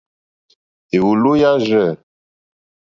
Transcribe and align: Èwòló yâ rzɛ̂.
Èwòló 0.95 1.31
yâ 1.41 1.51
rzɛ̂. 1.63 1.89